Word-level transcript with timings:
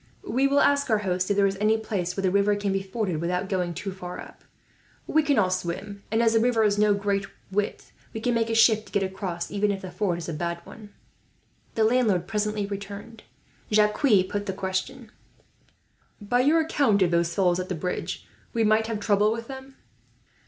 We 0.27 0.47
will 0.47 0.61
ask 0.61 0.89
our 0.89 0.97
host 0.97 1.29
if 1.29 1.37
there 1.37 1.45
is 1.45 1.59
any 1.61 1.77
place 1.77 2.17
where 2.17 2.23
the 2.23 2.31
river 2.31 2.55
can 2.55 2.73
be 2.73 2.81
forded, 2.81 3.21
without 3.21 3.47
going 3.47 3.75
too 3.75 3.91
far 3.91 4.19
up. 4.19 4.43
We 5.05 5.21
can 5.21 5.37
all 5.37 5.51
swim 5.51 6.01
and, 6.09 6.23
as 6.23 6.33
the 6.33 6.39
river 6.39 6.63
is 6.63 6.79
no 6.79 6.95
great 6.95 7.27
width, 7.51 7.91
we 8.11 8.19
can 8.19 8.33
make 8.33 8.49
a 8.49 8.55
shift 8.55 8.87
to 8.87 8.91
get 8.91 9.03
across, 9.03 9.51
even 9.51 9.69
if 9.69 9.83
the 9.83 9.91
ford 9.91 10.17
is 10.17 10.27
a 10.27 10.33
bad 10.33 10.57
one." 10.65 10.89
The 11.75 11.83
landlord 11.83 12.25
presently 12.27 12.65
returned. 12.65 13.21
Jacques 13.71 13.99
put 14.27 14.47
the 14.47 14.53
question: 14.53 15.11
"By 16.19 16.39
your 16.39 16.59
account 16.61 17.03
of 17.03 17.11
those 17.11 17.35
fellows 17.35 17.59
at 17.59 17.69
the 17.69 17.75
bridge, 17.75 18.25
we 18.53 18.63
might 18.63 18.87
have 18.87 18.99
trouble 18.99 19.31
with 19.31 19.47
them?" 19.47 19.75